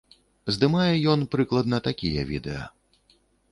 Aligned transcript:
Здымае 0.55 0.93
ён 1.11 1.19
прыкладна 1.35 1.81
такія 1.91 2.21
відэа. 2.33 2.63